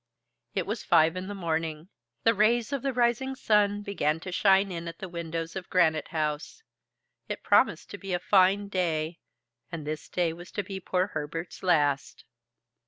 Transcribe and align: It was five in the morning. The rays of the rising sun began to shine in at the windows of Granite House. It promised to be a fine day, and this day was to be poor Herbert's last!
It 0.55 0.65
was 0.65 0.81
five 0.83 1.15
in 1.15 1.27
the 1.27 1.35
morning. 1.35 1.89
The 2.23 2.33
rays 2.33 2.73
of 2.73 2.81
the 2.81 2.91
rising 2.91 3.35
sun 3.35 3.83
began 3.83 4.19
to 4.21 4.31
shine 4.31 4.71
in 4.71 4.87
at 4.87 4.97
the 4.97 5.07
windows 5.07 5.55
of 5.55 5.69
Granite 5.69 6.07
House. 6.07 6.63
It 7.29 7.43
promised 7.43 7.91
to 7.91 7.99
be 7.99 8.11
a 8.11 8.17
fine 8.19 8.67
day, 8.67 9.19
and 9.71 9.85
this 9.85 10.09
day 10.09 10.33
was 10.33 10.49
to 10.53 10.63
be 10.63 10.79
poor 10.79 11.05
Herbert's 11.13 11.61
last! 11.61 12.25